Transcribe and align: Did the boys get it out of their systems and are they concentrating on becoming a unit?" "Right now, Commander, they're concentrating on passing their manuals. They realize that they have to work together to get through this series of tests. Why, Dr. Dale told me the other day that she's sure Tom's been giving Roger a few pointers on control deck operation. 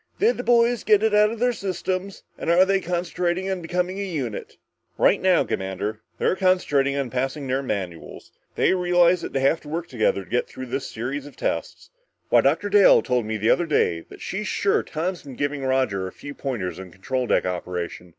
Did 0.17 0.37
the 0.37 0.43
boys 0.43 0.83
get 0.83 1.03
it 1.03 1.13
out 1.13 1.29
of 1.29 1.37
their 1.37 1.53
systems 1.53 2.23
and 2.35 2.49
are 2.49 2.65
they 2.65 2.81
concentrating 2.81 3.51
on 3.51 3.61
becoming 3.61 3.99
a 3.99 4.03
unit?" 4.03 4.57
"Right 4.97 5.21
now, 5.21 5.43
Commander, 5.43 6.01
they're 6.17 6.35
concentrating 6.35 6.97
on 6.97 7.11
passing 7.11 7.45
their 7.45 7.61
manuals. 7.61 8.31
They 8.55 8.73
realize 8.73 9.21
that 9.21 9.31
they 9.31 9.41
have 9.41 9.61
to 9.61 9.69
work 9.69 9.87
together 9.87 10.23
to 10.23 10.29
get 10.31 10.47
through 10.47 10.65
this 10.65 10.89
series 10.89 11.27
of 11.27 11.35
tests. 11.37 11.91
Why, 12.29 12.41
Dr. 12.41 12.67
Dale 12.69 13.03
told 13.03 13.27
me 13.27 13.37
the 13.37 13.51
other 13.51 13.67
day 13.67 13.99
that 14.09 14.21
she's 14.21 14.47
sure 14.47 14.81
Tom's 14.81 15.21
been 15.21 15.35
giving 15.35 15.63
Roger 15.63 16.07
a 16.07 16.11
few 16.11 16.33
pointers 16.33 16.79
on 16.79 16.89
control 16.89 17.27
deck 17.27 17.45
operation. 17.45 18.09